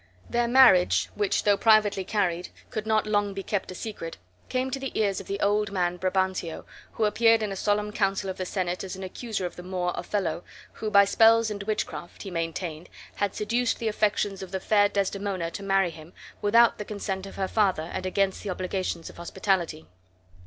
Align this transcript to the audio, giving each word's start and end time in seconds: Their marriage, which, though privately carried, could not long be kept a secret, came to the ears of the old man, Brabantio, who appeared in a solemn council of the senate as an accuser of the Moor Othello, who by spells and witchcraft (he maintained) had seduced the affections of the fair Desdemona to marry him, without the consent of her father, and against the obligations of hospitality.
Their 0.27 0.47
marriage, 0.47 1.11
which, 1.13 1.43
though 1.43 1.57
privately 1.57 2.03
carried, 2.03 2.49
could 2.71 2.87
not 2.87 3.05
long 3.05 3.35
be 3.35 3.43
kept 3.43 3.69
a 3.69 3.75
secret, 3.75 4.17
came 4.49 4.71
to 4.71 4.79
the 4.79 4.99
ears 4.99 5.19
of 5.19 5.27
the 5.27 5.39
old 5.41 5.71
man, 5.71 5.97
Brabantio, 5.97 6.65
who 6.93 7.03
appeared 7.05 7.43
in 7.43 7.51
a 7.51 7.55
solemn 7.55 7.91
council 7.91 8.27
of 8.27 8.37
the 8.37 8.45
senate 8.47 8.83
as 8.83 8.95
an 8.95 9.03
accuser 9.03 9.45
of 9.45 9.57
the 9.57 9.61
Moor 9.61 9.93
Othello, 9.93 10.43
who 10.73 10.89
by 10.89 11.05
spells 11.05 11.51
and 11.51 11.61
witchcraft 11.61 12.23
(he 12.23 12.31
maintained) 12.31 12.89
had 13.17 13.35
seduced 13.35 13.77
the 13.77 13.87
affections 13.89 14.41
of 14.41 14.49
the 14.49 14.59
fair 14.59 14.89
Desdemona 14.89 15.51
to 15.51 15.61
marry 15.61 15.91
him, 15.91 16.13
without 16.41 16.79
the 16.79 16.85
consent 16.85 17.27
of 17.27 17.35
her 17.35 17.47
father, 17.47 17.87
and 17.93 18.07
against 18.07 18.41
the 18.41 18.49
obligations 18.49 19.07
of 19.07 19.17
hospitality. 19.17 19.85